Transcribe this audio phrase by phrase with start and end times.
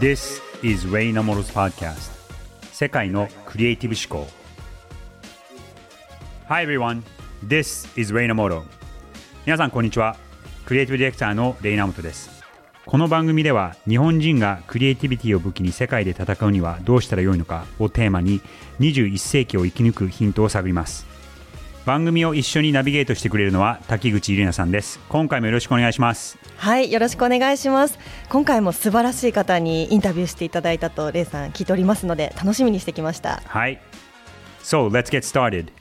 [0.00, 2.10] This is Ray Namoro's podcast.
[2.72, 4.32] 世界のクリエイティブ思考。
[6.48, 7.02] Hi everyone.
[7.46, 8.62] This is Ray Namoro
[9.44, 10.16] 皆さんこんにちは。
[10.64, 12.42] クリエイティブディレクターのレイナモトです。
[12.86, 18.40] この番組では日本人がクリエイティビティを武器に世界で戦うにはどうしたらよいのかをテーマに
[18.80, 21.11] 21世紀を生き抜くヒントを探ります。
[21.84, 25.00] 番組を一緒にナビゲートしてくれるのは滝口里奈さんです。
[25.08, 26.38] 今回もよろしくお願いします。
[26.56, 27.98] はいよろしくお願いします。
[28.28, 33.42] 今回も素晴らしい方にインタビューしていただいたとレイさん聞いておりますので楽しみにしてきました。
[33.46, 33.80] はい。
[34.62, 35.72] So let's get started.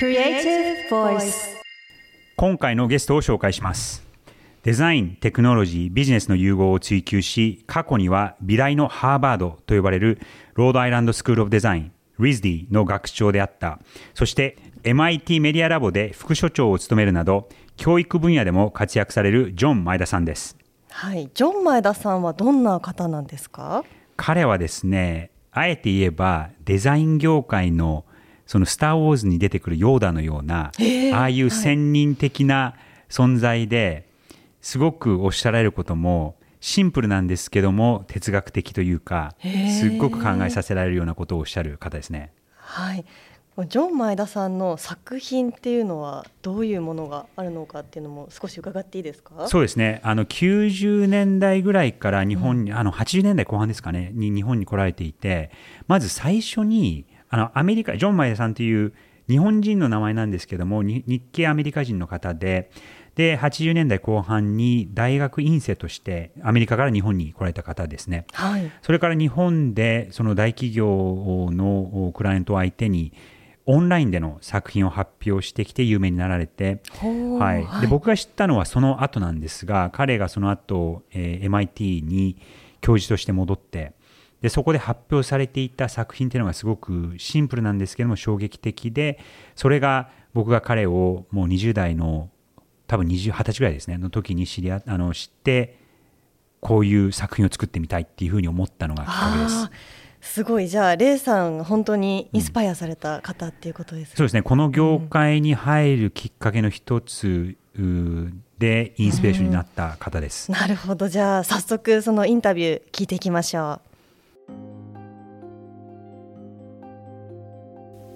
[0.00, 1.60] Creative Voice
[2.36, 4.04] 今回のゲストを紹介します。
[4.62, 10.20] デザイン、テクノロジー、ビジネスの融合を追求し、過去には美大のハーバードと呼ばれる
[10.54, 13.78] ロードアイランドスクールオブデザイン、RISD の学長であった。
[14.14, 20.56] そして MIT メディアラボで副所長を務めるなど、教育分野でも活躍されるジョン前田さんです。
[20.90, 23.84] はい、ジョン前田さんはどんな方なんですか？
[24.16, 28.04] 彼はですね、あえて言えばデザイン業界の
[28.46, 30.72] そのスター・ウォーズに出てくるヨーダのような、
[31.14, 32.74] ああいう先人的な
[33.08, 34.08] 存在で、
[34.60, 39.34] すごくおっしゃられることもシンプルなんですけども哲学的というか
[39.80, 42.32] すっごく考えさせられるようなことをおっしゃる方ですね。
[42.56, 43.04] はい。
[43.68, 49.48] ジョン前田さんの作品っていうのはどういうものがあるのかっていうのも少し伺っていいですか？
[49.48, 50.00] そうですね。
[50.02, 54.12] あの90年代ぐらいから日本に、うん、あの80年代後半ですかね。
[54.14, 55.50] に日本に来られていて
[55.88, 58.94] まず最初にあのアメリカジョン前田さんという
[59.28, 62.70] 日本人の名前なんですけども日系アメリカ人の方で
[63.14, 68.26] で、80年代後半に大学院生としてアメリカから日本に来られた方ですね。
[68.32, 73.12] はい、それから日本でその大企業のクライアントを相手に
[73.66, 82.36] オンラインでの作品を発表してきて有名になられて、はい、で僕が知ったのはその後なんですが彼がその後、えー、MIT に
[82.80, 83.92] 教授として戻って
[84.40, 89.20] でそこで発表されていた作品っていうのがすごくシンプルなんですけども衝撃的で
[89.54, 92.30] それが僕が彼をもう20代の
[92.90, 95.78] 多分20、20歳ぐらいですね、の時に知りあの知って、
[96.58, 99.70] こういう作品を作ってみたいっていうふうに思ったのがきっかけです。
[100.20, 100.66] すごい。
[100.66, 104.10] じゃあレイさん本当にインスパイアされた方っていうことです、ね。
[104.10, 104.42] うん、そうですね。
[104.42, 107.56] この業界に入るきっかけの一つ
[108.58, 111.06] でインスピレーションになった方です、うん、なるほど。
[111.06, 113.80] じゃあ早速そのインタビュー聞いていきましょ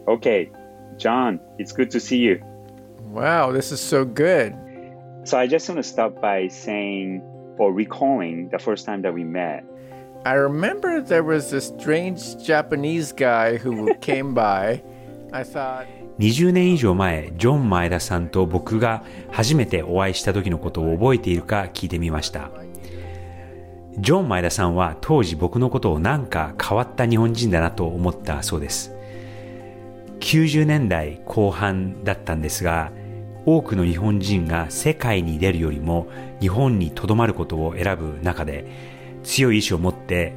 [0.06, 0.10] う。
[0.10, 0.50] OK
[0.98, 2.42] John it's good to see you.
[3.12, 4.63] Wow this is so good
[5.24, 7.22] So I just want to start by saying
[7.56, 9.64] or recalling the first time that we met.
[10.26, 14.82] I remember there was this strange Japanese guy who came by.
[15.32, 15.86] I thought
[16.18, 22.50] 20年以上前、ジョン前田さんと僕が初めてお会いした時のことを覚えているか聞いてみました。
[23.98, 28.92] ジョン前田さんは当時僕のことをなんか変わった日本人だなと思ったそうです。
[30.20, 32.92] 90年代後半だったんですが、
[33.47, 36.06] 多くの日本人が世界に出るよりも
[36.41, 38.66] 日本に留まることを選ぶ中で
[39.22, 40.34] 強い意志を持って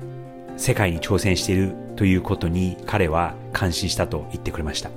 [0.58, 4.90] 世界に挑戦しているということに彼は感心したと言ってくれました。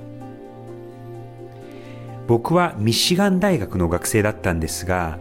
[2.27, 5.19] 僕はミシガン大学の学生だったんですが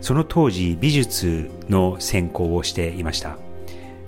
[0.00, 3.38] その当時美術の専攻をしていました。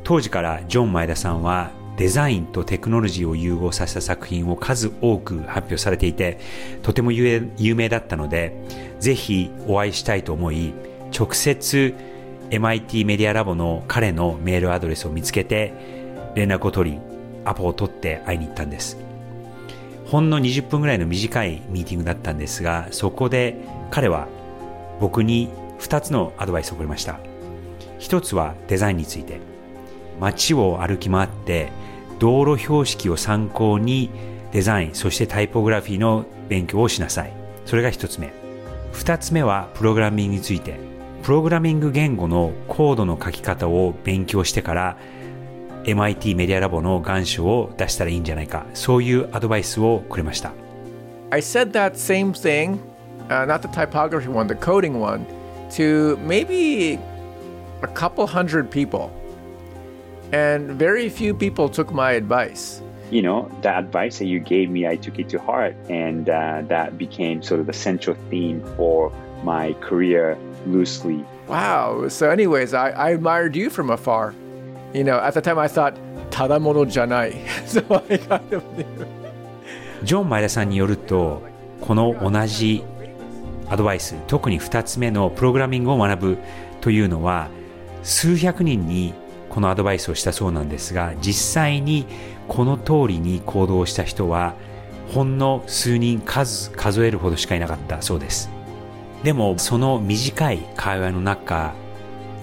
[0.05, 6.38] 当時からジョン前田さんはデザインとテクノロジーを融合させた作品を数多く発表されていて、
[6.82, 8.54] とても有名だったので、
[9.00, 10.72] ぜひお会いしたいと思い、
[11.12, 11.94] 直接
[12.50, 15.72] MIT メディアラボの彼のメールアドレスを見つけて、
[16.36, 16.98] 連絡を取り、
[17.44, 18.97] アポを取って会いに行ったんです。
[20.06, 23.56] ほんの20分ぐらいの短いミーティングだったんですが、そこで
[23.91, 24.28] 彼は
[25.00, 25.48] 僕に
[25.80, 27.19] 2つのアドバイスをくれました。
[27.98, 29.41] 1つはデザインについて。
[30.20, 31.70] 街を歩き回って
[32.18, 34.10] 道路標識を参考に
[34.52, 37.32] デザイン、そしてタイポグラフィーの勉強をしなさい。
[37.64, 38.32] それが一つ目。
[38.92, 40.88] 二つ目はプログラミングについて。
[41.22, 44.97] プログラミング言語のコードの書き方を勉強してから
[45.84, 48.66] MIT メディアラボの願書を出したらいいんじゃないか。
[48.74, 50.53] そういうアドバイスをくれました。
[51.30, 52.78] I said that same thing,
[53.28, 55.26] uh, not the typography one, the coding one,
[55.71, 56.98] to maybe
[57.82, 59.10] a couple hundred people.
[60.31, 62.81] And very few people took my advice.
[63.11, 66.64] You know, the advice that you gave me, I took it to heart, and uh,
[66.67, 69.11] that became sort of the central theme for
[69.43, 71.23] my career loosely.
[71.47, 72.08] Wow.
[72.08, 74.34] So, anyways, I, I admired you from afar.
[74.93, 75.93] You know, at the time I thought,
[76.31, 77.34] ただものじゃない。
[77.67, 78.85] so I kind of knew.
[80.03, 81.43] ジョン・マイラさんによると、
[81.81, 82.84] この同じ
[83.70, 86.37] アドバイス、特に2つ目のプログラミングを学ぶ
[86.81, 87.49] というのは、
[88.02, 89.14] 数百人に
[89.59, 92.07] このアドバイスをしたそうなんですが実際に
[92.47, 94.55] この通りに行動した人は
[95.09, 98.51] ほんの数人数数えるほどしかいなかったそうです。
[99.25, 101.75] でもその短い会話の中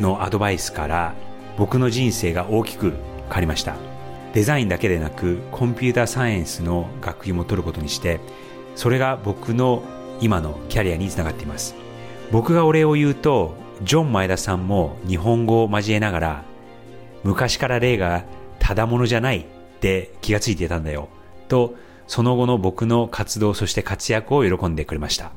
[0.01, 1.13] のアドバイスから
[1.57, 2.91] 僕の人生が大きく
[3.29, 3.77] 変わりました。
[4.33, 8.19] デザインだけでなくコンピューターサイエンスの学位も取ることにして
[8.75, 9.83] それが僕の
[10.19, 11.75] 今のキャリアにつながっています。
[12.33, 16.54] 僕がお礼を言うとジョン前田さんも日本語を交えながら
[17.25, 18.23] 昔から霊が
[18.59, 19.45] ただものじゃないっ
[19.79, 21.09] て気がついてたんだよ。
[21.47, 21.73] と
[22.07, 25.31] その後の僕の活動そして活躍を喜んでくれました。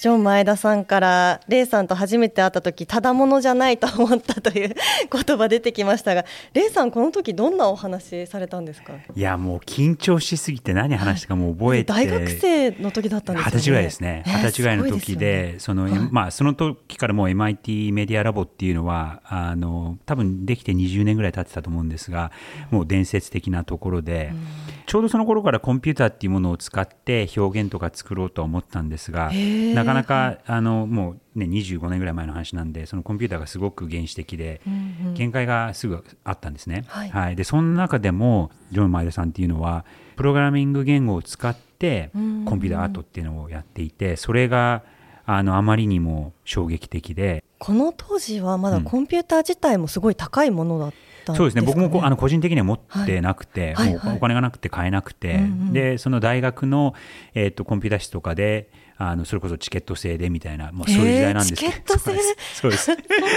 [0.00, 4.74] ジョン前田さんからレイさんと初めて会った時ただものじゃないと思ったという
[5.10, 8.92] 言葉出てきましたがレイさんこの時どんなお話されたんですか？
[9.14, 14.22] いやもう緊張しすぎて何話したかもう覚えて、大学生の時だったんです二十歳ぐらいですね。
[14.26, 22.32] 二十、歳ぐらいの時で、ね、その、はい、まあその時からもう MIT メディアラボっていうのはあの多分できて20年ぐらい経ってたと思うんですが
[22.70, 24.46] もう伝説的なところで、うん、
[24.86, 29.30] ちょうどその頃からコンピューターっていうものを使って表現とか作ろうとは思ったんですが
[29.74, 39.84] なかなかあのもう、ね、25年ぐらい前の話なんでそのコンピューターがすごく原始的で、うんうん、限界がすぐあったんですね、はい、はい、でその中でもジョン・マイルさんっていうのは
[40.14, 44.82] プログラミング言語を使ってコンピューターアートっていうのをやっていてそれが
[45.26, 47.42] あのあまりにも衝撃的で。
[47.58, 50.92] この当時はまだコンピューター自体もすごい高いものだっ
[51.26, 51.62] た、ね、そうですね。
[51.62, 56.94] 僕もあの個人的には持ってなくて、はい、もうお金がなくて買えなくて、はいはい、でその大学の、
[57.34, 62.90] えーと、コンピューター室とかであのそれこそチケット制でみたいな、まあ、そういう時代なんですけど、そうです。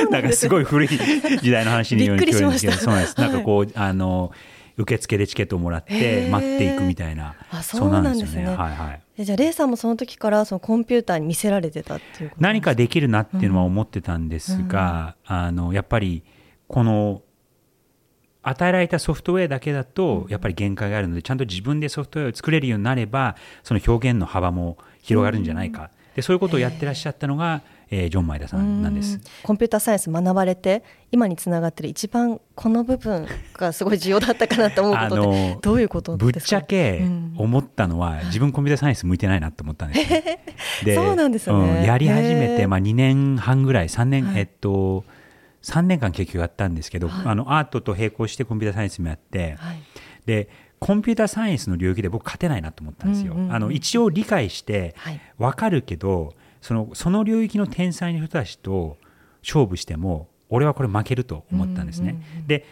[0.09, 3.19] なんかすごい古い時代の話にように聞こえるんですけどそうなんです。
[3.19, 4.31] なんかこうあの
[4.77, 8.45] 受付でチケットをもらって待っていくみたいな、あそうなんですね。
[8.45, 9.25] はいはい。
[9.25, 16.23] じゃあレイさんもその時からそのコンピューターに見せられてたっていう何かできるなっていうのは思ってたんですが、うん、あのやっぱり
[16.69, 17.21] この
[18.41, 29.19] 与えられたソフトウェアだけだとやっぱり限界があるのでちゃんと自分でソフトウェアを作れるようになればその表現の幅も広がるんじゃないか、でそういうことをやってらっしゃったのが、えー、ジョン・マイダさんなんです。
[29.41, 37.01] コンピューターサイエンス学ばれて今につながってる一番この部分がすごい重要だったかなと思うことでどういうことぶっちゃけ
[37.37, 40.21] 思ったのは、うん、自分コンピューターサイエンス向いてないなと思ったんですよ。
[40.83, 45.05] でそうなんですね、うん、やり始めて、まあ、2年半ぐらい3年、はい、えっと
[45.63, 49.81] 3年間結局やったんですけど、はい、あのアートと並行してコンピューターサイエンスもやって、はい、
[50.25, 53.33] でコンピューターサイエンスの領域で僕勝てないなと思ったんですよ。
[53.33, 54.95] うんうんうん、あの一応理解して
[55.37, 58.97] 分かるけど、そのその領域の天才の人たちと
[59.41, 62.11] 勝負しても俺はこれ負けると思ったんですね。
[62.11, 62.65] うんうんうん、で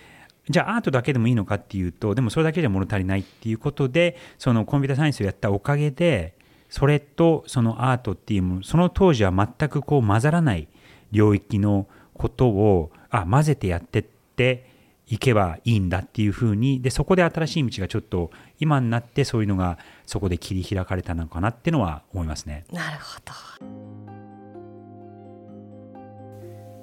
[0.49, 6.35] じゃあアートだけでもいいのかっていうとでもそれだけじゃ物足りないっていうことでそのコンピューターサイエンスをやったおかげで
[6.69, 10.67] それとそのアートっていうものその当時は全くこう混ざらない
[11.11, 11.87] 領域の
[12.17, 14.65] ことをあ混ぜてやってって
[15.07, 18.29] いけばいいんだっていうふうにでそこで新しい道がちょっと
[18.59, 22.65] 今になってそういうのがそこで切り開かれたのかなっていうのは思いますね。
[22.71, 23.33] なるほど。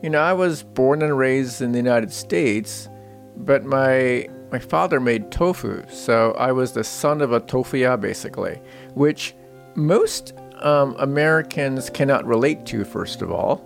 [0.02, 2.90] You know, I was born and raised in the United States,
[3.38, 8.60] but my my father made tofu, so I was the son of a tofuya basically,
[8.94, 9.34] which
[9.76, 12.84] most um, Americans cannot relate to.
[12.84, 13.64] First of all,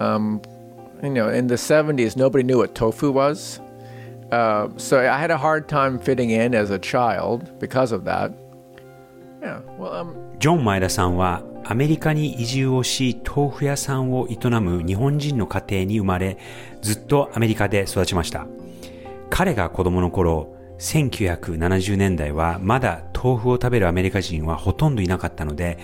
[0.00, 0.40] um,
[1.02, 3.60] you know, in the 70s, nobody knew what tofu was.
[4.30, 8.32] Uh, so I had a hard time fitting in as a child because of that.
[9.40, 16.38] Yeah, well, um, ジョン前田さんはアメリカに移住をし豆腐屋さんを営む日本人の家庭に生まれ
[16.82, 18.46] ずっとアメリカで育ちました
[19.30, 25.78] 彼が子供の頃1970年代はまだ豆腐を食べるアメリカ人はほとんどいなかったので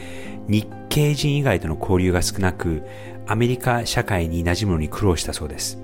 [0.49, 2.83] 日系人以外との交流が少なく
[3.27, 5.79] アメリカ社会に馴染むのに苦労したそうです。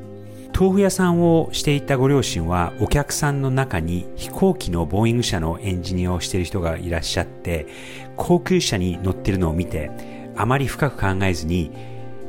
[0.59, 7.69] 豆腐屋さんをしていたご両親はお客さんの中に飛行機のボーイング社のエンジニアをしている人がいらっしゃって
[8.17, 9.91] 高級車に乗っているのを見て
[10.37, 11.71] あまり深く考えずに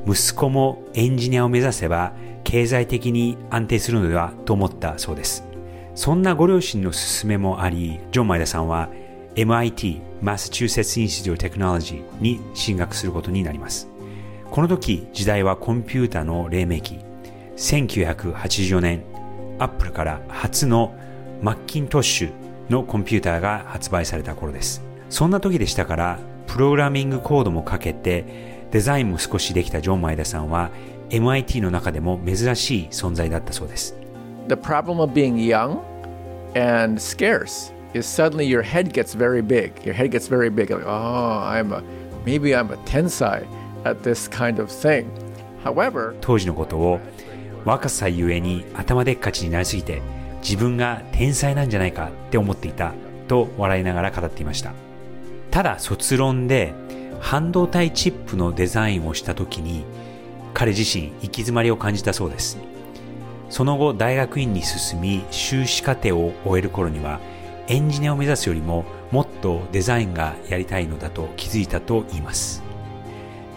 [0.06, 5.49] 息子もエンジニアを目指せば経済的に安定するのではと思ったそうです。
[6.00, 8.88] そんなご両親の勧めもありジョン・マエダさんは
[9.36, 13.90] MIT Massachusetts Institute of Technology に進学することになります
[14.50, 17.10] この時時代はコンピュータの黎明期
[17.60, 19.04] 1984年、
[19.60, 20.96] アップルから初の
[21.42, 22.32] マッキントッシュ
[22.70, 24.82] のコンピューターが発売された頃です。
[25.10, 30.72] そんな時でしたから、プログラミングコードもかけて、デザインも少しできたジョン・マイダさんは、
[31.10, 33.98] MIT の中でも珍しい存在だったそうです。
[34.48, 35.89] The problem of being young
[36.56, 39.74] and scarce is suddenly your head gets very big.
[39.86, 40.70] Your head gets very big.
[40.70, 41.84] Like, oh, I'm a,
[42.26, 43.46] maybe I'm a tensai
[43.86, 45.10] at this kind of thing.
[45.64, 47.00] However, 当時のことを
[47.66, 50.02] 若さゆえに頭でっかちになりすぎて
[50.42, 52.94] 自分が天才なんじゃないかって思っていた
[53.28, 54.74] と笑いながら語っていました
[55.52, 56.74] ただ卒論で
[57.20, 59.84] 半導体チップのデザインをした時に
[60.54, 62.58] 彼自身行き詰まりを感じたそうです
[63.50, 67.20] その後大学院に進み修士課程を終える頃には
[67.68, 72.64] エンジニアを目指すよりももっとデザインがやりたいのだと気づいたと言います。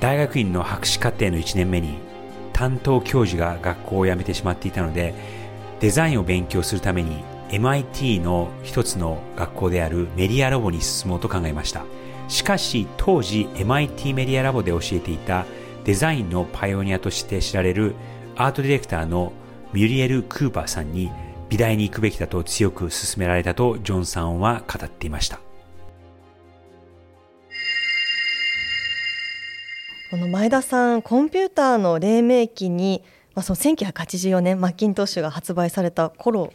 [0.01, 1.99] 大学院の博士課程の1年目に
[2.53, 5.15] 担当教授が学校を辞めてしまっていたので
[5.81, 11.85] デザインを勉強するために MIT の一つの学校であるメディアラボに進もうと考えました。
[12.29, 15.45] しかし当時 MIT メディアラボで教えていた
[15.85, 17.95] デザインのパイオニアとして知られる
[18.37, 19.33] アートディレクターの
[19.73, 21.11] ミュリエル・クーパーさんに
[21.49, 25.41] 美大に行くべきだと強く勧められたとジョンさんは語っていました
[30.11, 33.03] この前田さんコンピューターの黎明期に、
[33.35, 36.53] まあ、その1984年マッキントッシュが発売された頃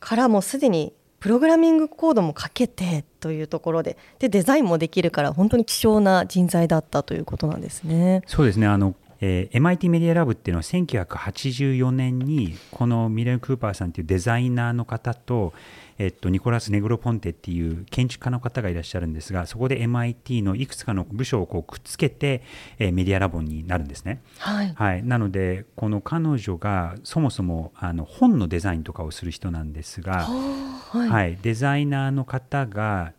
[0.00, 8.22] からもうすでにプログラミングコードも書けてというところででデザインもできるから本当に希少な人材だったということなんですね。
[8.26, 8.94] そうですねあの
[9.28, 15.52] えー、MIT メディアラブっていうのは1984年にこのミレル・クーパーさんっていうデザイナーの方と、
[15.98, 22.42] えっと、ニコラス・ネグロポンテっていう建築家の方がいらっしゃるんですがそこで MIT のいくつかの部署をこうくっつけて、
[22.78, 24.22] えー、メディアラボになるんですね。
[24.38, 33.12] はい、はい、なのでこの彼女がそもそもあの本のデザインとかをする人なんですが、はい、はい、デザイナーの方が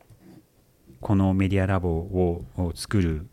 [1.01, 3.27] このメディアラボを作る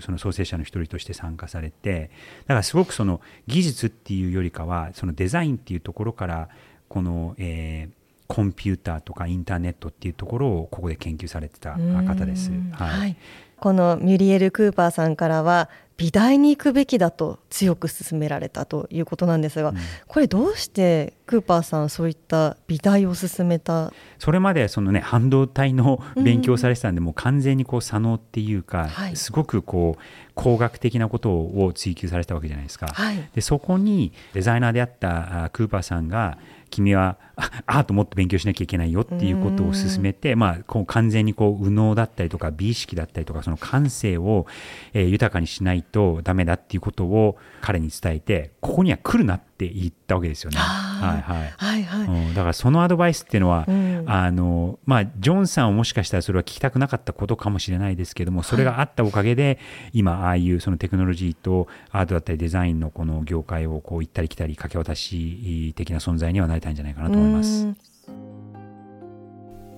[0.00, 2.10] その創生者の一人として参加されて
[2.42, 6.48] だからすごくその技術っていうよりかはそのデザインっていうところから
[6.88, 7.94] この、えー、
[8.28, 12.50] コンピューターとかインターネットっていうところをここで研究されてた方です。
[12.72, 13.16] はい、はい、
[13.58, 15.68] このミュリエル・クーパーさんからは
[16.02, 19.76] 美大に行くべきだと強く勧められたということなんですが、うん、
[20.08, 23.92] これどうしてクーパーさんそういった美大を進めた？
[24.18, 30.02] それまでそのね半導体の勉強されてたんで、うん、もう完全にこう左脳っていうか、はい、すごくこう
[30.34, 32.88] 工学的なことを追求されたわけじゃないですか。
[32.88, 36.36] はい、でそこにデザイナーであったクーパーさんが
[36.72, 37.18] 君は
[37.66, 44.46] アートもっと勉強しなきゃいけないよっていうことを進めて、まあ、こう完全にこう右脳だったりとか美意識だったりとかその感性を、
[44.92, 50.58] えー、豊かにしないとダメだっていうことを彼に伝えてここには来るなって言ったわけですよね。
[50.58, 51.52] はいはい。
[51.56, 59.58] はいはい、うん、だからそのアドバイスっていうのは、うん、あのまあ、ジョンさんはもしかしたらそれは聞きたくなかったことかもしれないですけどもそれがあったおかげで、はい、
[59.94, 67.66] 今ああいうそのテクノロジーとアートだったりデザインのこの業界をこう行ったり来たり掛け渡し的な存在にはなりたいんじゃないかなと思います。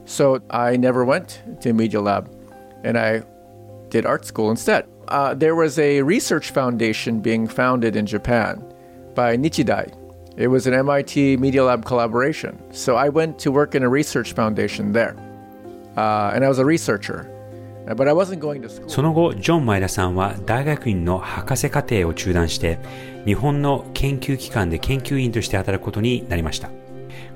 [0.07, 2.29] So I never went to Media Lab
[2.85, 3.23] and I
[3.89, 4.85] did art school instead.
[5.09, 8.63] Uh, there was a research foundation being founded in Japan
[9.15, 9.93] by Nichidai.
[10.37, 12.59] It was an MIT Media Lab collaboration.
[12.73, 15.17] So I went to work in a research foundation there.
[15.97, 17.31] Uh, and I was a researcher.
[17.87, 18.89] But I wasn't going to school.
[18.89, 22.79] その後、ジョン・マイダさんは大学院の博士課程を中断して、
[23.27, 26.71] 日本の研究機関で研究員として働くことになりました。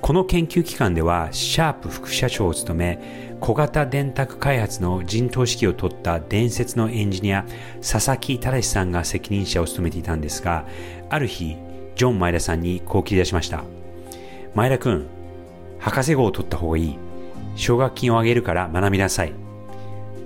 [0.00, 7.44] この研究機関では、シャープ副社長を務め、小型電卓開発の陣頭指揮を取った伝説のエンジニア、
[7.80, 10.64] 佐々木正さんが責任者を務めていたんですが、
[11.10, 11.56] ある日、
[11.98, 13.64] ジョン・前田さんにこう切り出しました。
[14.54, 15.08] 前田くん、
[15.80, 16.98] 博士号を取った方がいい。
[17.56, 19.32] 奨学金をあげるから学びなさい。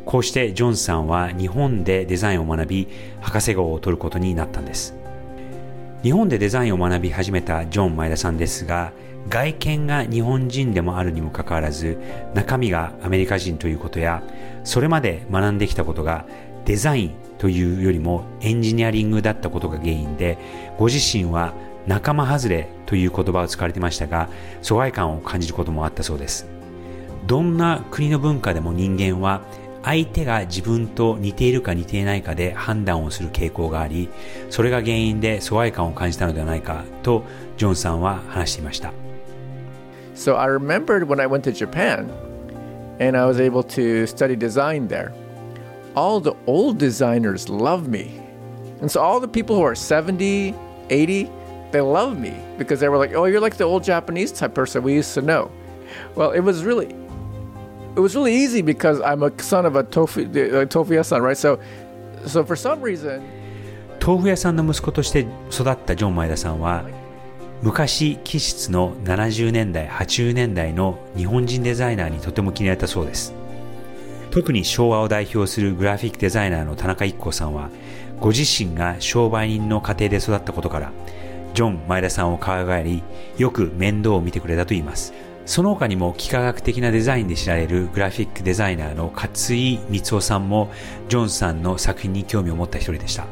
[0.05, 2.89] こうしてジョンさんは日本でデザインを学び、
[3.23, 4.95] 博士号を取ることになったんです。
[6.03, 8.93] 日本でデザインを学び始めたジョン・前田さんですが、
[9.31, 11.97] 外見が日本人でもあるにもかかわらず
[12.35, 14.21] 中身がアメリカ人ということや
[14.65, 16.27] それまで学んできたことが
[16.65, 20.39] デザインというよりもエンジニアリングだったことが原因で
[20.79, 21.55] ご自身は
[21.89, 24.29] 仲間外れという言葉を使われてましたが
[24.61, 26.47] 疎外感を感じることもあったそうです
[27.27, 29.43] どんな国の文化でも人間は
[29.83, 34.09] 相手が自分と似ているか似ていないかで判断をする傾向があり
[34.49, 37.25] それが原因で疎外感を感じたのではないかと
[37.57, 38.93] ジョンさんは話していました
[40.15, 42.09] So I remembered when I went to Japan
[43.01, 45.13] and I was able to study design there.
[45.96, 48.22] All the old designers love me.
[48.82, 50.54] And so all the people who are 70,
[50.90, 51.30] 80,
[51.72, 54.84] they love me because they were like, "Oh, you're like the old Japanese type person
[54.84, 55.52] we used to know."
[56.16, 56.88] Well, it was really
[57.96, 61.38] it was really easy because I'm a son of a tofu uh, tofu son, right?
[61.38, 61.60] So
[62.26, 63.22] so for some reason
[64.00, 66.86] 豆腐屋さんの息子として育ったジョン前田さんは
[67.62, 73.34] 昔気質の70年代80年代の日本人デザイナーにとても気に入ったそうです
[74.33, 77.69] 特に昭和を代表するグラフィックデザイナーの田中一行さんは
[78.19, 80.93] ご自身が商売人の家庭で育ったことから、
[81.53, 83.03] ジョン・前田さんを可愛がり、
[83.37, 85.13] よく面倒を見てくれたと言います。
[85.45, 90.71] その他にも幾何学的なデザインで知られるグラフィックデザイナーの勝井光夫さんも
[91.09, 93.27] ジョンさんの作品に興味を持った一人でした。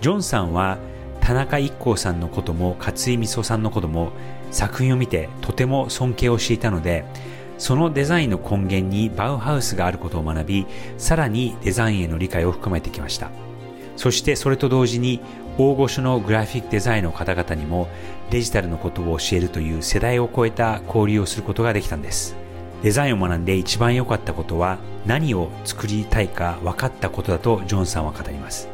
[0.00, 0.78] ジョンさんは
[1.20, 4.10] 田中一行さんのことも勝井光夫さんのことも
[4.50, 7.04] 作品を見てとても尊敬をしていたので、
[7.62, 10.66] そのデザインの根源にバウハウスがあることを学び、
[10.98, 13.30] さらにデザインへの理解を深めてきました。
[13.94, 15.20] そしてそれと同時に
[15.58, 17.86] 大御所のグラフィックデザインの方々にも
[18.30, 22.34] デジタルのことを教えるという世代を超えた交流をすることができたんです。
[22.82, 28.68] デザインを学んで一番良かったことは何を作りたいか分かったことだとジョンさんは語ります。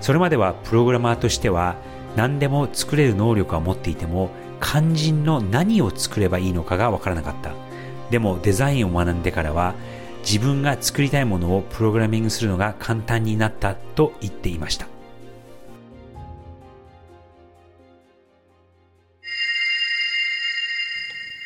[0.00, 1.76] それまではプログラマーとしては
[2.16, 4.30] 何でも作れる能力は持っていても
[4.62, 7.67] 肝心の何を作ればいいのかが分からなかった。
[8.10, 9.74] でもデザインを学んでからは
[10.20, 14.86] 自分が作りたいものをプログラミングするのが簡単になったと言っていました。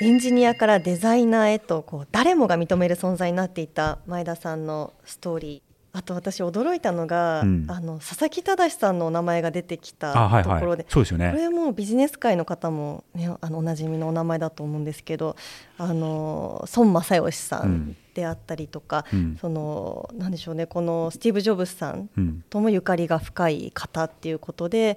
[0.00, 11.30] エンジニアからデザイナーへとこう誰もが認める存在になっていた前田さんのストーリーあと私驚いたのが、うん、あの佐々木正さんのお名前が出てきたところで、そうですよね。
[11.32, 15.36] これもビジネス界の方も、ね、あのおなじみのお名前だと思うんですけど
[15.76, 22.08] あの孫正義さんであったりとか、うん、そのなんでしょうねこのスティーブ・ジョブズさん
[22.48, 24.96] ともゆかりが深い方っていうことで、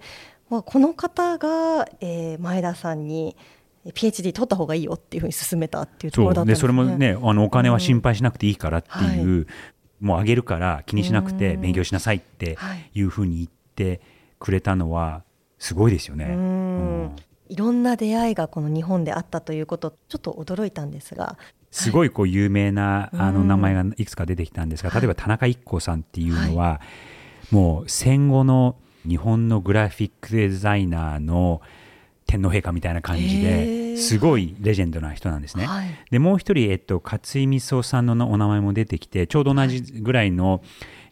[0.49, 3.35] まあ、この方が、えー、前田さんに
[3.87, 9.47] PhD 取った方がいいよっていうふうに勧めたっていうところだったんです、ね、それもねあのお金は心配しなくていいからっていう、うん
[9.99, 12.57] もうあげるから気にしなくて勉強しなさいって
[12.93, 13.01] い。
[13.01, 14.01] うふうに言って
[14.39, 15.23] くれたのは
[15.57, 16.25] すごいですよね。
[16.25, 17.15] うん。
[17.47, 21.37] いろんな出会いがこの日本であったということちょっと驚いたんですが。
[21.71, 26.79] すごいこう有名なあの名前がいくつか出てきたんですが例えば田中一行さんっていうのは
[27.51, 31.61] もう戦後の日本のグラフィックデザイナーの
[32.27, 35.65] 天皇陛下みたいな感じですごいレジェンドな人なんですね。
[35.65, 40.61] はい、でもう一人、えっと、勝井美夫さんのお名前も出てきてちょうど同じぐらいの、はい、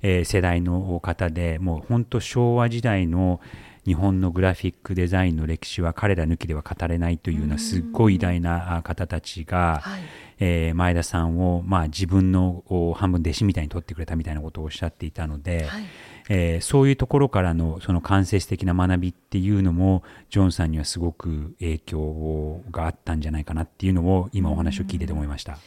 [0.02, 3.40] えー、世代の方でもう本当昭和時代の
[3.86, 10.02] 日本のグラフィックデザインの歴史は彼ら抜きでは語れないというようなすっごい偉大な方たちが、はい、
[10.40, 12.64] えー、前田さんを、まあ、自分の
[12.96, 15.84] 半分弟子みたいに取ってくれたみたいなことをおっしゃっていたので、はい
[16.30, 25.58] えー、そういうところからのその間接的な学びっていうのもジョンさんにはすごく影響があったんじゃないかなっていうのを今お話を聞いてて思いました。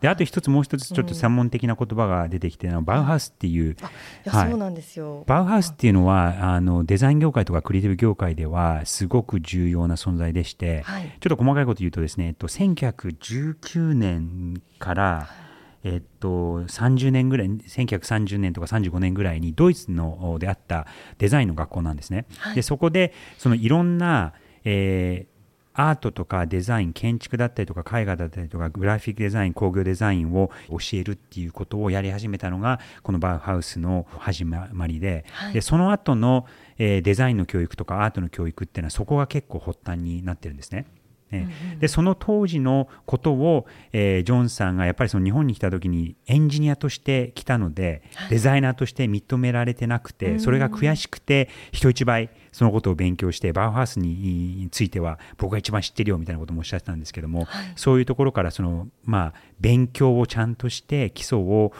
[0.00, 3.76] であと一つもう一つちょっと専門的な言葉が出てきての、バウハウスっていう、
[4.26, 5.24] はい、そうなんですよ。
[5.26, 15.28] バウハウスっていうのはあのデザイン業界とかクリエイティブ業界ではすごく重要な存在でして、はい、ちょっと細かいこと言うとですね、えっと、1919年から、
[15.84, 20.86] えっと、30年ぐらい1930年とか35年ぐらいにドイツのであった
[21.18, 22.26] デザインの学校なんですね。
[22.38, 25.38] はい、でそこでそのいろんな、えー
[25.80, 36.46] アートとかデザイン建築だったりとか絵画だったりとかグラフィックデザイン工業デザインを教えるっていうことをやり始めたのがこのバウハウスの始まりではい、でその後の、
[36.78, 40.86] えー、デザインの教育とかアートの教育っていうのはそこが結構発端になってるんですね。
[41.30, 41.48] ね、
[41.80, 61.72] でその当時のことを、えー、ジョンさんがやっぱりその日本に来た時にエンジニアとして来たので、デザイナーとして認められてなくて、それが悔しくて人一倍そのことを勉強してバウハウスについては僕が一番知ってるよみたいなこともおっしゃってたんですけども、はい、そういうところからその、まあ、勉強をちゃんとして基礎を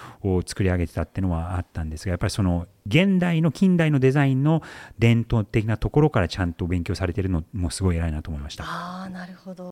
[0.46, 4.62] 作り上げてたっていうのはあったんですがやっぱりその現代の近代のデザインの
[4.99, 8.63] 伝統的なところからちゃんと勉強されてるのもすごい偉いなと思いました。
[8.67, 9.71] あなるほど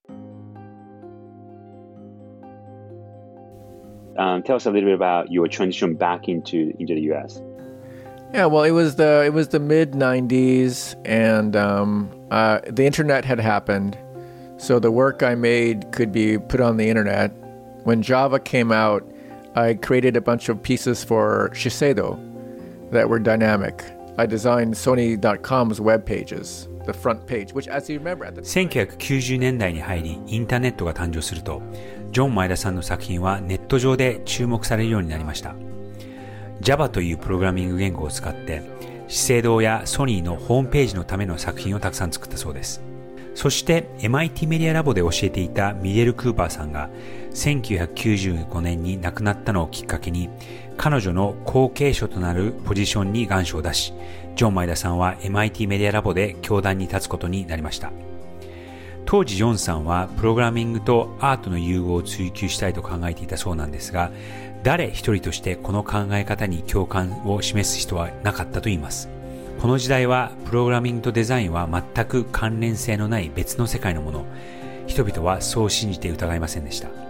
[4.18, 7.42] Um, tell us a little bit about your transition back into into the U.S.
[8.34, 13.24] Yeah, well, it was the it was the mid '90s, and um, uh, the internet
[13.26, 13.98] had happened,
[14.58, 17.32] so the work I made could be put on the internet.
[17.84, 19.04] When Java came out,
[19.56, 22.20] I created a bunch of pieces for Shiseido
[22.91, 23.85] that were dynamic.
[24.19, 31.61] I designed Sony.com's web pages, the front page, which, as you remember, at the 1990年代に入り、インターネットが誕生すると、
[32.13, 35.55] ジョン・前田さんの作品はネット上で注目されるようになりました。
[36.61, 38.63] Java というプログラミング言語を使って
[39.09, 42.83] 資生堂やソニーのホームページのための作品をたくさん作ったそうです。
[43.35, 46.89] そして MIT メディアラボで教えていたミゲル・クーパーさんが
[47.33, 50.31] 1995年に亡くなったのをきっかけに
[50.77, 53.93] 彼女の後継者となるポジションに願書を出し、
[54.37, 57.91] ジョン・マイダさんは MIT メディアラボで教壇に立つことになりました。
[59.07, 64.11] 当時ジョンさんはプログラミングとアートの融合を追求したいと考えていたそうなんですが、
[64.65, 69.09] 誰一人としてこの考え方に共感を示す人はなかったと言います。
[69.61, 74.25] この時代はプログラミングとデザインは全く関連性のない別の世界のもの。
[74.87, 77.06] 人々はそう信じて疑いませんでした。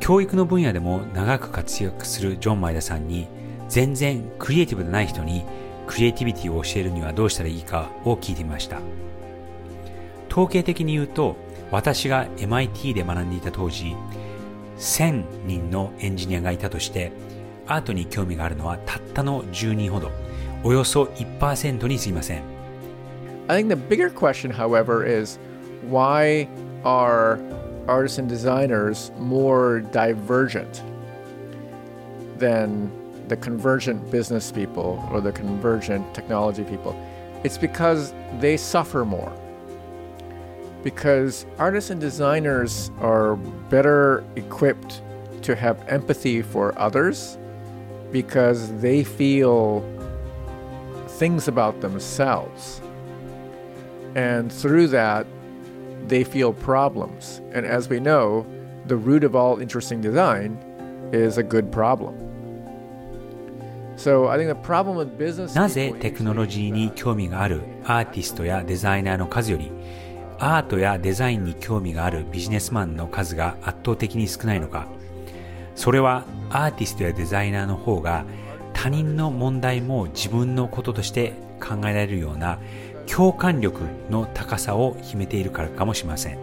[0.00, 3.28] 教育の分野でも長く活躍するジョン・マイダさんに
[3.68, 5.44] 全然クリエイティブでない人に
[5.86, 8.80] クリエイティビティを教えるにはどうしたらいいかを聞いてみました。
[10.30, 11.36] 統計的に言うと
[11.70, 13.96] 私が MIT で学んでいた当時
[14.78, 17.12] 1000人のエンジニアがいたとして
[17.66, 20.10] アートに興味があるのはたったの10人ほど
[20.62, 22.42] およそ1%にすぎません
[23.48, 25.38] I think the bigger question, however, is
[25.90, 26.46] why
[26.84, 27.38] are
[27.88, 30.82] artists and designers more divergent
[32.36, 32.92] than
[33.28, 36.94] the convergent business people or the convergent technology people?
[37.44, 39.32] It's because they suffer more.
[40.84, 45.02] Because artists and designers are better equipped
[45.42, 47.38] to have empathy for others
[48.12, 49.80] because they feel
[51.08, 52.80] things about themselves.
[54.14, 55.26] And through that,
[56.08, 57.40] they feel problems.
[57.54, 58.46] And as we know,
[58.86, 60.58] the root of all interesting design
[61.12, 62.14] is a good problem.
[63.96, 69.72] So I think the problem with business なぜテクノロジーに興味があるアーティストやデザイナーの数より
[70.38, 74.86] アートやデザインに興味があるビジネスマンの数が圧倒的に少ないのか
[75.74, 78.24] それはアーティストやデザイナーの方が
[78.72, 82.60] 他人の問題も自分のこととして考えられるような
[83.10, 86.38] 共感力の高さを秘めているからかもしれません。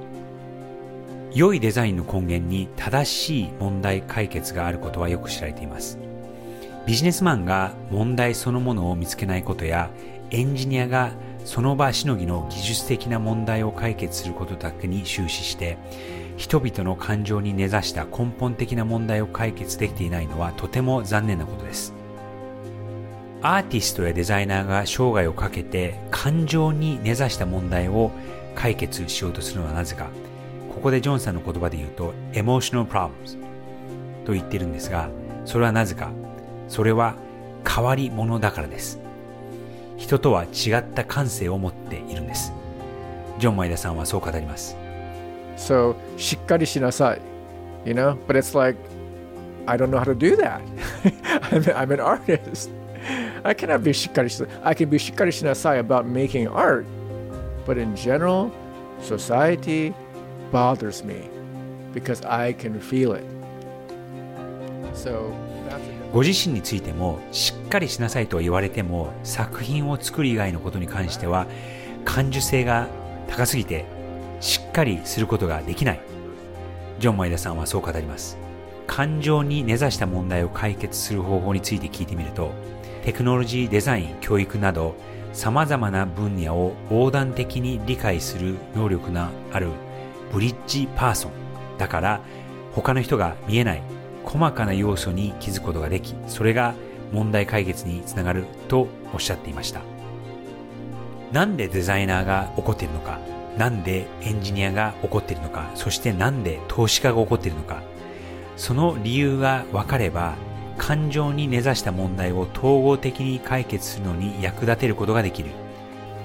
[1.34, 6.00] 良いデザインの根源に正しい問題解決があることはよく知られています。
[6.86, 9.90] ビジネスマンが問題そのものを見つけないことや
[10.32, 11.12] エンジニアが
[11.44, 15.78] その場しのぎの技術的な問題を解決することだけに終始して
[16.38, 21.95] 人々の感情に根ざした根本的な問題を解決できていないのはとても残念なことです。
[23.42, 28.12] アーティストやデザイナーが生涯をかけて感情に根ざした問題を
[28.56, 30.10] 解決しようとするのはなぜか
[30.74, 33.38] ここでジョンさんの言葉で言うと emotional problems
[34.26, 35.10] と言ってるんですが
[35.46, 36.12] それはなぜか
[36.68, 37.16] それは
[37.68, 39.00] 変わり者だからです
[39.98, 42.52] 人とは違った感性を持っているんです
[43.40, 44.76] ジョン・マイダさんはそう語ります
[45.58, 47.36] So, しっかりしなさい
[47.86, 48.18] You know?
[48.28, 48.78] But it's like,
[49.68, 50.62] I don't know how to do that.
[51.52, 52.72] I'm, I'm an artist.
[53.46, 56.84] I cannot be しっかりし I can be しっかりしなさい about making art.
[57.68, 58.50] But in general,
[59.02, 59.94] society
[60.52, 61.30] bothers me
[61.94, 63.24] because I can feel it.
[64.96, 65.32] So,
[66.12, 71.46] ご自身についてもしっかりしなさいと言われても作品を作る以外のことに関しては
[72.04, 72.88] 感受性が
[73.28, 73.86] 高すぎて
[74.40, 76.00] しっかりすることができない
[77.00, 78.38] ジョン・マイダさんはそう語ります
[78.88, 82.52] 感情に根ざした問題を解決する方法について聞いてみると
[83.06, 84.96] テクノロジーデザイン教育など
[85.32, 89.70] 様々な分野を横断的に理解する能力のある
[90.34, 91.32] ブリッジパーソン。
[91.78, 92.22] だから
[92.74, 93.84] 他の人が見えない
[94.24, 96.74] 細かな要素に気づくことができそれが
[97.12, 99.82] 問題解決につながるとおっしゃっていました。
[101.32, 103.20] なんでデザイナーが怒っているのか
[103.56, 107.84] なんでエンジニアが怒っているのかそしてなんで投資家が怒っているのか
[108.58, 110.34] その理由が分かれば
[110.78, 115.52] 感情に根ざした問題を統合的に解決するのに役立てることができる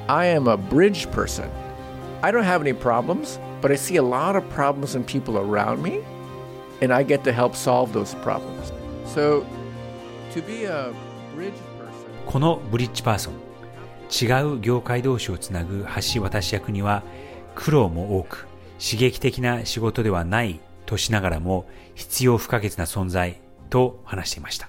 [0.09, 1.49] I am a bridge person.
[2.23, 5.83] I don't have any problems, but I see a lot of problems in people around
[5.83, 6.01] me,
[6.83, 8.73] and I get to help solve those problems.
[9.07, 9.45] So,
[10.35, 10.93] to be a
[11.37, 13.35] bridge person, このブリッジパーソン
[14.11, 17.05] 違う業界同士をつなぐ橋渡し役には
[17.55, 18.49] 苦労も多く
[18.85, 23.37] 刺激的な仕事ではないとしながらも必要不可欠な存在
[23.71, 24.69] と話していました。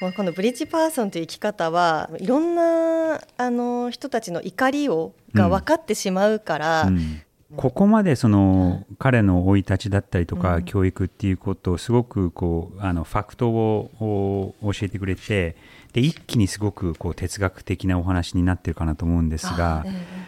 [0.00, 7.22] まあこのブリッジパーソンという生き方はいろんなあの人たちの怒りをが分かってしまうから、うん。
[7.56, 10.64] ここまでその、彼の生い立ちだったりとか、うん。
[10.64, 15.56] 教育っていうことをすごくこうあのファクトをを教えてくれて
[15.92, 19.86] で一気にすごくこう哲学的なお話になってるかなと思うんですが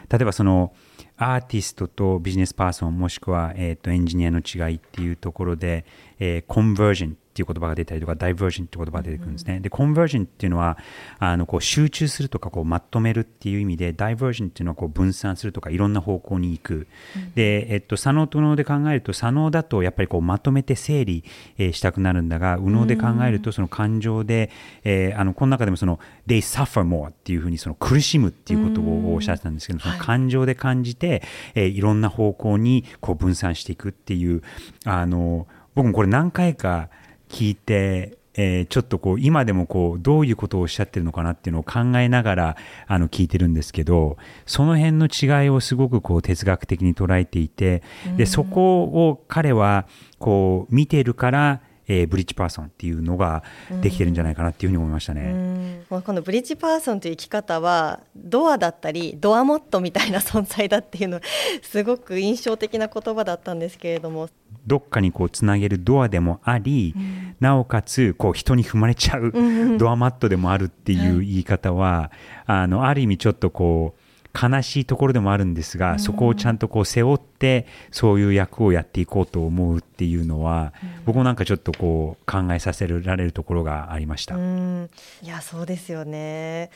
[0.08, 0.72] 例えばその
[1.16, 5.84] アーティストとビジネスパーソンもしくは、えー、とエンジニアの違いっていうところで、
[6.18, 9.60] えーコンバージョンっていう言葉が出たりとか、ダイバージョンっていう言葉が出てくるんですね。
[9.60, 10.78] で、コンバージョンっていうのは、
[11.18, 16.86] あの、こう集中するとか、こうまとめるっていう意味で、ダイバージョンっていうのはこう分散するとか、いろんな方向に行く。
[17.34, 21.24] で、えっと、左脳と右脳で考えると、左脳だとやっぱりこうまとめて整理、
[21.58, 24.50] えーしたくなるんだが、右脳で考えると、その感情で、
[24.84, 31.22] えーあの、この中でもその、they suffer more っていうふうにその苦しむっていうことをおっしゃってたんですけど、その感情で感じて、
[31.54, 34.42] えーいろんな方向にこう分散していくっていう、
[34.86, 36.88] あの、僕もこれ何回か
[37.28, 47.82] 聞いて、えーちょっとこう今でもこうどういうことをおっしゃってるのかなっていうのを考えながらあの聞いてるんですけどその辺の違いをすごくこう哲学的に捉えていて
[48.18, 49.86] でそこを彼は
[50.18, 53.42] こう見てるから、えーブリッジパーソンっていうのが
[53.80, 55.22] できてるんじゃないかなっていうふうに思いましたね。
[55.22, 55.84] うん。
[55.90, 61.20] もうこのブリッジパーソンという生き方はドアだったりドアモットみたいな存在だっていうの
[61.62, 64.28] すごく印象的な言葉だったんですけれども。
[64.66, 66.94] どっかにこうつなげるドアでもあり、
[67.38, 69.32] なおかつこう人に踏まれちゃう
[69.78, 72.10] ドアマットでもあるっていう言い方は、
[72.46, 74.00] あのある意味ちょっとこう
[74.36, 80.74] 悲しいところでもあるんですが、そこをちゃんとこう背負ってそういう役をやっていこうと思うっていうのは、
[81.06, 84.36] 僕もなんかちょっとこう考えさせられるところがありました。
[84.36, 84.90] うん。
[85.22, 86.70] いやそうですよね。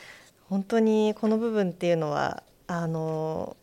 [0.49, 3.57] 本当にこの部分っていうのはあの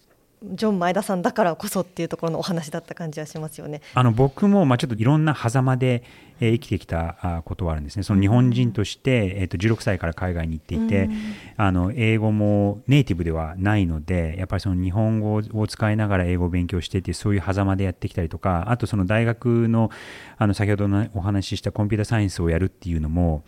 [0.43, 3.81] ジョン前田さんだからこそっていうところのお話だった感じはしますよね。
[3.95, 6.03] あの僕もまあちょっといろんな狭間で、
[6.39, 8.03] えー生きてきたあことはあるんですね。
[8.03, 11.09] その日本人として、えー、と16歳から海外に行っていて、
[11.55, 19.89] あの英語もネイティブではないのでやっぱりその日本語を使いながら英語を勉強してっていうそういう狭間でやってきたりとかあとその大学の
[20.37, 23.43] あの先ほどのお話ししたコンピューターサイエンスをやるっていうのも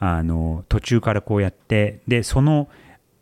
[0.00, 2.68] あの途中からこうやってでその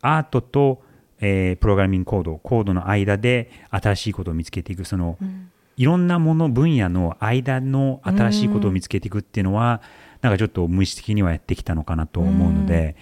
[0.01, 0.81] アートと
[1.25, 5.17] えープログラミングコードコードの間で新しいことを見つけていくその、
[5.77, 9.81] いろんなもの分野の間の新しいことを見つけていくっていうのは、
[10.21, 12.97] なんかちょっと無意識的にはやってきたのかなと思うので、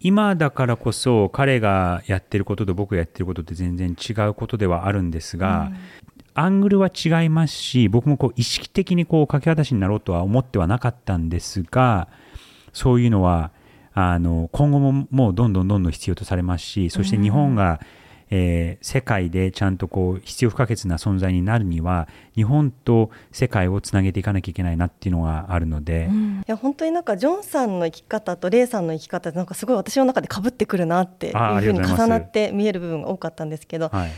[0.00, 5.72] 今だからこそ彼がやってることと僕がやってることって全然違うことではあるんですが、
[6.34, 12.06] アングルは違いますし僕もこう意識的にこう架け渡しになろうとは思ってはなかったんですが
[12.72, 13.50] そういうのは
[14.00, 17.98] あの今後ももうどんどんどんどん必要とされますしそして日本が、えー
[18.82, 34.10] 世界でちゃんとこう必要不可欠な存在になるには日本と世界をつなげていかなきゃいけないなっていうのがあるので、いや本当になんかジョンさんの生き方とレイさんの生き方なんかすごい私の中で被ってくるなっていうふうに重なって見える部分が多かったんですけど、はい、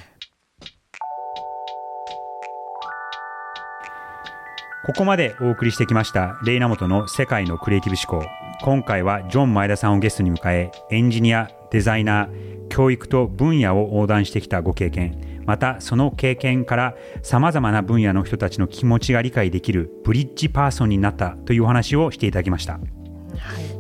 [4.87, 22.79] ここまでお送りしてきましたレイナモトの世界のクリエイティブ思考今回はジョン前田さんをゲストに迎えエンジニアデザイナー教育と分野を横断してきたご経験またその経験からさまざまな分野の人たちの気持ちが理解できるブリッジパーソンになったというお話をしていただきました。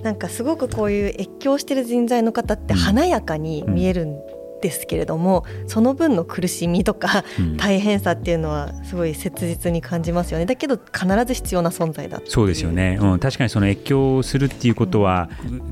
[0.03, 4.17] なんかすごくこういう越境してる人材の方って華やかに見えるん
[4.61, 7.57] ですけれども、その分の苦しみとか、うん。
[7.57, 10.47] 大変さっていうのはすごい切実に感じますよね。
[10.47, 15.29] だけど必ず必要な存在だそうですよね、うん、確かにその越境するっていうことは、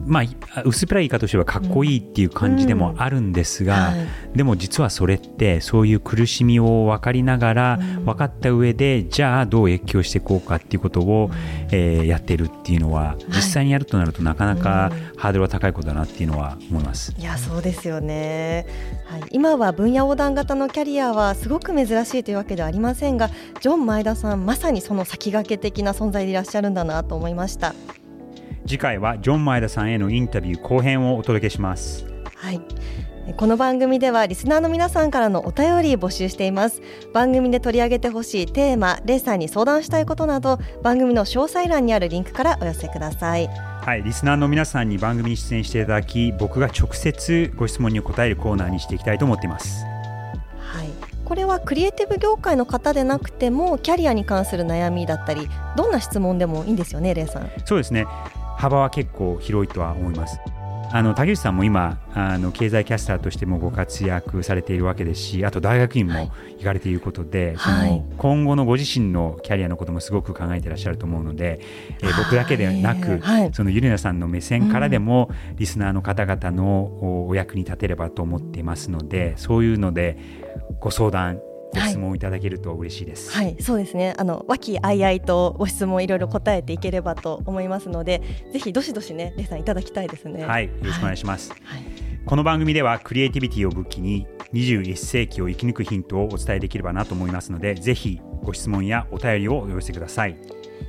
[0.07, 4.37] まあ薄っぺらい言い方としてはかっこいいっていう感じでもあるんですが、はい。
[4.37, 11.31] でも実はそれってそういう苦しみを分かりながら、分かった上でじゃあどう越境していこうかっていうことを、
[11.71, 17.15] えーやっているっていうのは実際にやるとなるとなかなかハードルは高いことだなっていうのは思います。
[17.19, 18.67] いやそうですよね、
[19.05, 27.75] はい、今は分野横断型のキャリアはすごく珍しいというわけではありませんがジョン前田さんまさにその先駆け的な存在でいらっしゃるんだなと思いました。
[28.67, 32.07] 次回はジョン前田さんへのインタビュー後編をお届けします。
[32.35, 32.61] はい
[33.37, 36.81] この番組ではリスナーの皆さんからのお便り募集しています。
[37.13, 43.47] 番組で取り上げてほしいテーマレイさんに相談したいことなど番組の詳細欄にあるリンクからお寄せください。
[43.49, 49.85] はい、リスナーの皆さんに番組に出演していただき僕が直接ご質問に答えるコーナーにしていきたいと思っています。
[50.59, 50.89] はい。
[51.25, 57.51] これはクリエイティブ業界の方でなくてもキャリアに関する悩みだったりどんな質問でもいいんですよねレイさん。
[57.67, 58.07] そうですね。
[58.59, 60.41] 幅は結構広いとは思います
[60.91, 67.89] あの竹内さんも今あの経済キャスターとしてもご活躍されているわけですしあと大学院も行かれていることで、はい。
[67.89, 71.61] その今後のご自身のキャリアのこともすごく考えていらっしゃると思うので、
[72.03, 73.51] えー僕だけでなく、はい。
[73.53, 80.19] そのゆりなさんの目線からでも、リスナーの方々のおお役に立てればと思っていますのでそういうので
[80.81, 81.41] ご相談
[81.75, 83.31] ご質問いただけると嬉しいです。
[83.31, 84.15] はい、そうですね。
[84.19, 90.45] あの和気あいあいとご質問いろいろ答えていければと思いますので、ぜひどしどしね、レイさんいただきたいですね。
[90.45, 91.53] はい、よろしくお願いします。
[91.63, 100.37] はいこの番組ではクリエイティビティを武器に21世紀を生き抜くヒントをお伝えできればなと思いますのでぜひご質問やお便りをお寄せください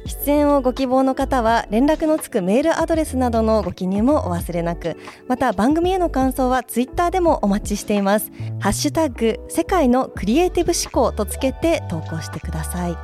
[0.05, 4.97] 出演をご希望の方は連絡のつくメールアドレスなどのご記入もお忘れなく。
[5.27, 8.31] また番組への感想はツイッターでもお待ちしています。
[8.59, 12.97] ハッシュタグ世界のクリエイティブ思考とつけて投稿してください。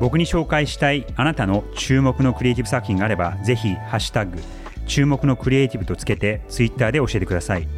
[0.00, 4.38] 僕に紹介したいあなたの注目のクリエイティブ作品があればぜひハッシュタグ
[4.86, 7.68] 注目のクリエイティブとつけてツイッターで教えてください。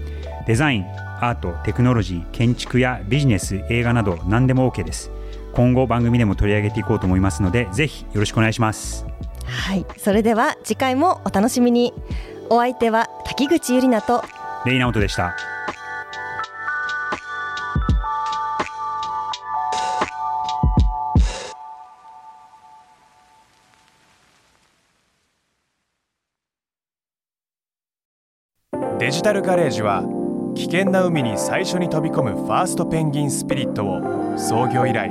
[0.47, 0.87] デザイン
[1.21, 5.11] アートテクノロジー建築やビジネス映画など何でも OK です。
[5.55, 9.07] 今後番組でも取り上げていこうと思いますのでぜひよろしくお願いします。
[9.47, 9.87] はい。
[9.97, 11.93] それでは次回もお楽しみに。
[12.51, 14.23] お相手は滝口ゆりなと。
[14.67, 15.35] レイナオトでした。
[28.99, 30.03] デジタルガレージは
[30.55, 35.11] 危険な海に最初に飛び込むファーストペンギンスピリットを創業以来